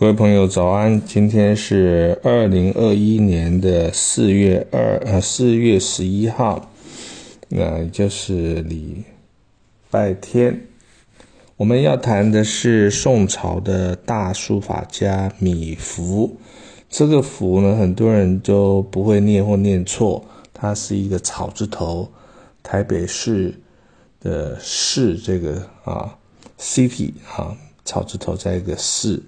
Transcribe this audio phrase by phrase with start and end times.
[0.00, 6.70] 各位朋友早安，今天是二零二一年的四月二呃四月十一号，
[7.48, 9.02] 那就是礼
[9.90, 10.68] 拜天。
[11.56, 16.30] 我们要谈的是宋朝的大书法家米芾。
[16.88, 20.24] 这个芾呢，很多人都不会念或念错，
[20.54, 22.08] 它是一个草字头，
[22.62, 23.52] 台北市
[24.20, 26.16] 的市这个啊
[26.56, 29.20] city 啊草字头在一个市。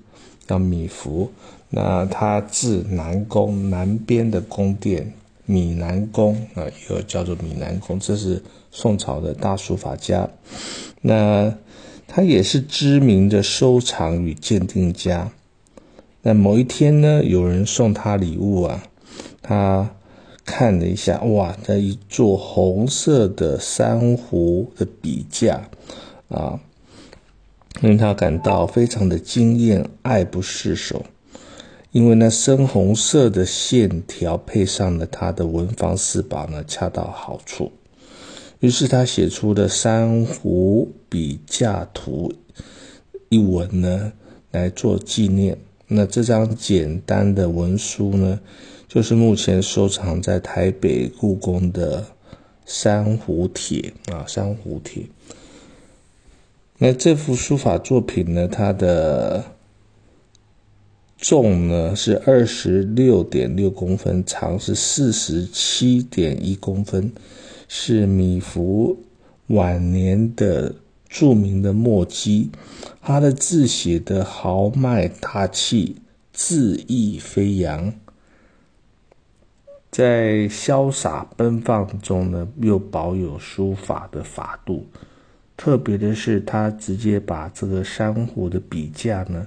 [0.50, 1.28] 叫米芾，
[1.68, 5.12] 那他字南宫，南边的宫殿，
[5.46, 8.42] 米南宫啊，又叫做米南宫，这是
[8.72, 10.28] 宋朝的大书法家。
[11.02, 11.54] 那
[12.08, 15.30] 他也是知名的收藏与鉴定家。
[16.22, 18.82] 那某一天呢，有人送他礼物啊，
[19.40, 19.88] 他
[20.44, 25.70] 看了一下，哇，那一座红色的珊瑚的笔架
[26.28, 26.58] 啊。
[27.80, 31.04] 令他感到非常的惊艳，爱不释手。
[31.92, 37.72] 因为那深红色的线条配上了他的文房四宝呢，恰到好处。
[38.60, 42.32] 于是他写出的《珊瑚笔架图》
[43.28, 44.12] 一文呢，
[44.50, 45.58] 来做纪念。
[45.88, 48.38] 那这张简单的文书呢，
[48.86, 52.02] 就是目前收藏在台北故宫的
[52.66, 55.02] 《珊瑚帖》啊，《珊瑚帖》。
[56.82, 58.48] 那这幅书法作品呢？
[58.48, 59.44] 它的
[61.18, 67.12] 重呢是二十六点六公分，长是四十七点一公分，
[67.68, 68.96] 是米芾
[69.48, 70.74] 晚年的
[71.06, 72.50] 著名的墨迹。
[73.02, 75.96] 他的字写的豪迈大气，
[76.34, 77.92] 恣意飞扬，
[79.90, 84.86] 在潇洒奔放中呢，又保有书法的法度。
[85.60, 89.46] 特别的是，他直接把这个珊瑚的笔架呢，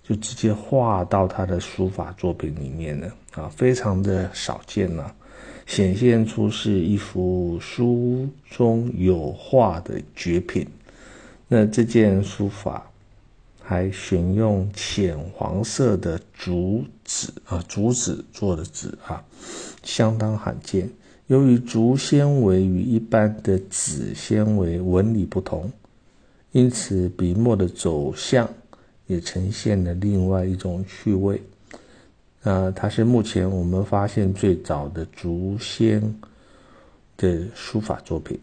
[0.00, 5.10] 就直接画到他的书法作品里面了啊，非常的少见呐，
[5.66, 10.64] 显现出是一幅书中有画的绝品。
[11.48, 12.88] 那这件书法
[13.60, 19.20] 还选用浅黄色的竹子啊，竹子做的纸啊，
[19.82, 20.88] 相当罕见。
[21.26, 25.72] 由于竹纤维与一般的纸纤维纹理不同，
[26.52, 28.48] 因此笔墨的走向
[29.06, 31.42] 也呈现了另外一种趣味。
[32.42, 36.14] 呃，它是目前我们发现最早的竹纤
[37.16, 38.38] 的书法作品。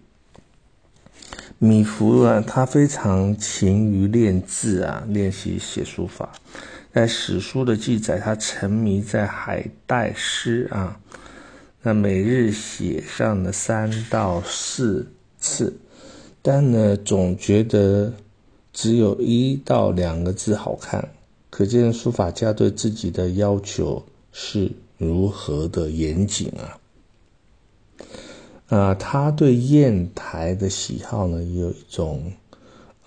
[1.59, 6.31] 米芾啊，他非常勤于练字啊，练习写书法。
[6.91, 10.99] 在史书的记载，他沉迷在海带诗啊。
[11.83, 15.07] 那每日写上了三到四
[15.39, 15.75] 次，
[16.41, 18.13] 但呢，总觉得
[18.71, 21.09] 只有一到两个字好看，
[21.49, 26.77] 可见书法家对自己的要求是如何的严谨啊！
[28.67, 32.31] 啊，他对砚台的喜好呢，有一种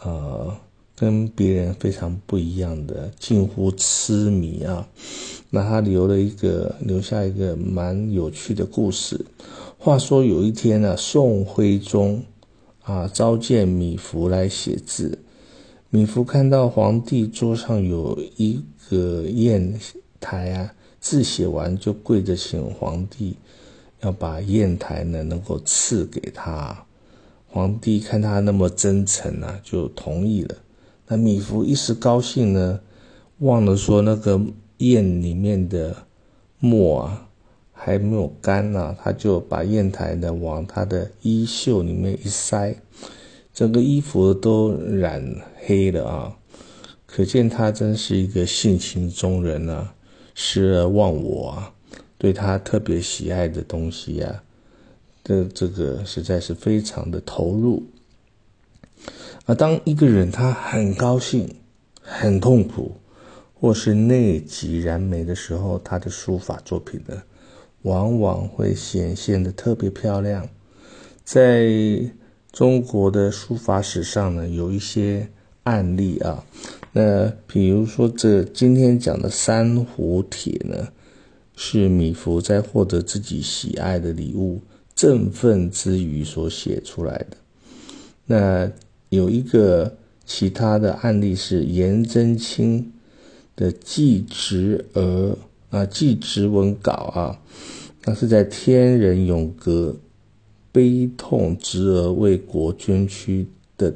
[0.02, 0.56] 呃。
[0.96, 4.88] 跟别人非常不一样的，近乎痴迷啊！
[5.50, 9.24] 那他留了一个，留下一个蛮有趣的故事。
[9.76, 12.22] 话说有一天呢，宋徽宗
[12.82, 15.18] 啊召见米芾来写字。
[15.90, 19.74] 米芾看到皇帝桌上有一个砚
[20.20, 23.36] 台啊，字写完就跪着请皇帝
[24.00, 26.84] 要把砚台呢能够赐给他。
[27.48, 30.56] 皇帝看他那么真诚啊，就同意了。
[31.06, 32.80] 那米芾一时高兴呢，
[33.38, 34.40] 忘了说那个
[34.78, 35.94] 砚里面的
[36.58, 37.28] 墨啊
[37.72, 42.74] 还没有干呢，他就把砚台呢往他的衣袖里面一塞，
[43.52, 45.22] 整个衣服都染
[45.66, 46.36] 黑了啊！
[47.06, 49.94] 可见他真是一个性情中人啊，
[50.34, 51.74] 失而忘我啊，
[52.16, 54.42] 对他特别喜爱的东西呀，
[55.22, 57.82] 的这个实在是非常的投入。
[59.46, 61.54] 啊当一个人他很高兴、
[62.00, 62.92] 很痛苦，
[63.52, 67.22] 或是内急燃眉的时候，他的书法作品呢，
[67.82, 70.48] 往往会显现的特别漂亮。
[71.24, 71.68] 在
[72.52, 75.28] 中国的书法史上呢，有一些
[75.64, 76.42] 案例啊，
[76.92, 80.88] 那比如说这今天讲的《珊瑚帖》呢，
[81.54, 84.62] 是米芾在获得自己喜爱的礼物
[84.94, 87.36] 振奋之余所写出来的。
[88.24, 88.72] 那。
[89.14, 89.96] 有一个
[90.26, 92.92] 其他的案例是颜真卿
[93.54, 95.00] 的《祭侄儿》
[95.76, 97.40] 啊，《祭侄文稿》啊，
[98.04, 99.96] 那是在天人永隔
[100.72, 103.46] 悲痛侄儿为国捐躯
[103.78, 103.94] 的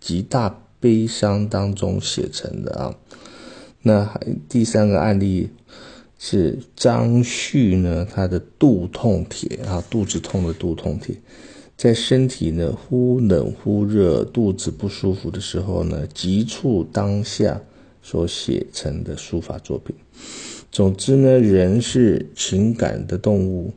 [0.00, 2.94] 极大悲伤当中写成的啊。
[3.82, 5.50] 那还第三个案例
[6.18, 11.16] 是张旭呢，他的肚痛帖啊，肚子痛的肚痛帖，
[11.76, 17.60] 在身体呢忽冷忽热、肚子不舒服的时候呢，急促当下
[18.02, 19.94] 所写成的书法作品。
[20.70, 23.74] 总之呢，人是情感的动物，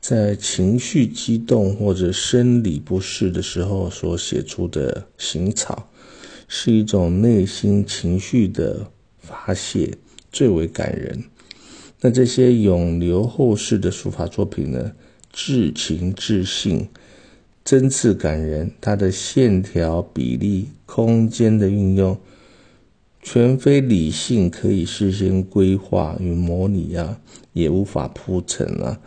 [0.00, 5.88] 在情绪激动或者生理不适的时候所写出的行草，
[6.46, 8.90] 是一种内心情绪的。
[9.20, 9.98] 发泄
[10.32, 11.24] 最为感人。
[12.00, 14.92] 那这些永留后世的书法作品呢？
[15.30, 16.88] 至情至性，
[17.68, 18.72] 真挚感人。
[18.80, 22.18] 它的线条、比例、空间的运用，
[23.20, 27.20] 全非理性可以事先规划与模拟啊，
[27.52, 28.98] 也无法铺陈啊。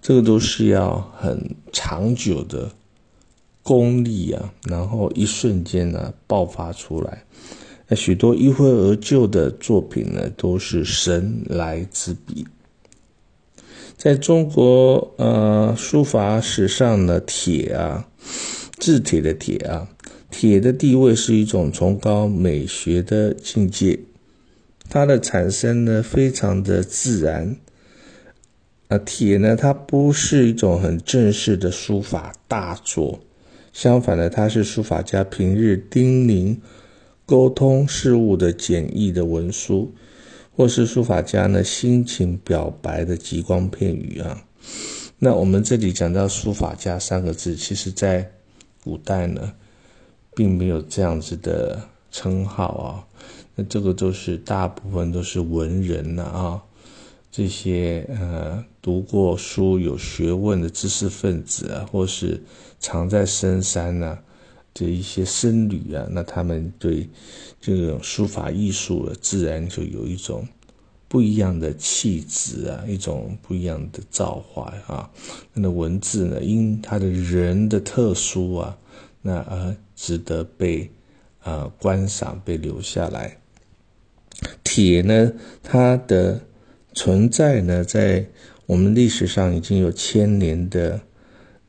[0.00, 2.70] 这个都是要很长久的
[3.62, 7.22] 功力啊，然后一瞬间呢爆发出来。
[7.86, 12.46] 那许多一挥而就的作品呢，都是神来之笔。
[13.96, 18.06] 在中国呃书法史上呢，帖啊，
[18.78, 19.88] 字帖的帖啊，
[20.30, 23.98] 帖的地位是一种崇高美学的境界。
[24.88, 27.56] 它的产生呢，非常的自然。
[28.88, 33.18] 啊，帖呢，它不是一种很正式的书法大作，
[33.72, 36.58] 相反的，它是书法家平日叮咛。
[37.24, 39.92] 沟通事物的简易的文书，
[40.56, 44.42] 或是书法家呢心情表白的极光片语啊。
[45.18, 48.32] 那我们这里讲到书法家三个字，其实在
[48.82, 49.52] 古代呢，
[50.34, 51.80] 并没有这样子的
[52.10, 53.04] 称号啊。
[53.54, 56.62] 那这个都是大部分都是文人呐啊，
[57.30, 62.42] 这些呃读过书有学问的知识分子啊，或是
[62.78, 64.18] 藏在深山呢。
[64.78, 67.08] 这一些僧侣啊，那他们对
[67.62, 70.46] 这种书法艺术，自然就有一种
[71.08, 75.10] 不一样的气质啊，一种不一样的造化啊。
[75.54, 78.76] 那文字呢，因他的人的特殊啊，
[79.22, 80.90] 那而值得被
[81.40, 83.38] 啊观赏、被留下来。
[84.62, 85.32] 铁呢，
[85.62, 86.38] 它的
[86.92, 88.26] 存在呢，在
[88.66, 91.00] 我们历史上已经有千年的。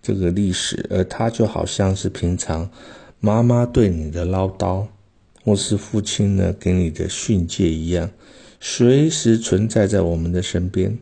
[0.08, 2.72] 这个历史，而它就好像是平常
[3.20, 4.86] 妈妈对你的唠叨，
[5.44, 8.10] 或是父亲呢给你的训诫一样，
[8.62, 10.98] 随时存在在我们的身边。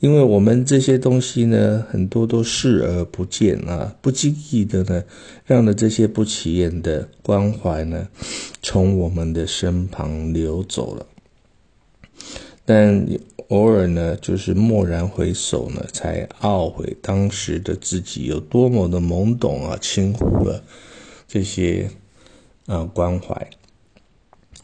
[0.00, 5.04] 因为我们这些东西呢，很多都视而不见啊，不经意的呢，
[5.46, 8.08] 让了这些不起眼的关怀呢，
[8.60, 11.06] 从我们的身旁流走了。
[12.64, 13.06] 但
[13.48, 20.62] 偶尔呢，就是蓦然回首呢，才懊悔当时的自己有多么的懵懂啊，轻忽了
[21.26, 21.90] 这些
[22.66, 23.50] 啊关怀。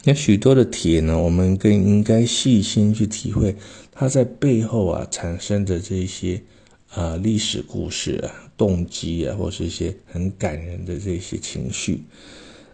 [0.05, 3.56] 那许多的帖呢，我们更应该细心去体会
[3.91, 6.41] 它在背后啊产生的这些
[6.91, 12.05] 啊历史故事啊、动机啊，或是一些很感人的这些情绪，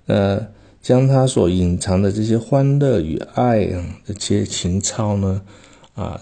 [0.06, 0.46] 呃。
[0.84, 5.40] 将他所隐藏的这些欢乐与爱啊，这些情操呢，
[5.94, 6.20] 啊，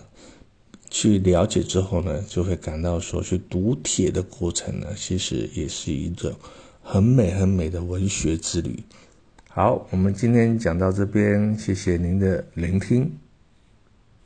[0.89, 6.33] 去了解之后呢，就会感到说，去读帖的过程呢，其实也是一种
[6.81, 8.79] 很美很美的文学之旅。
[9.49, 13.11] 好，我们今天讲到这边，谢谢您的聆听。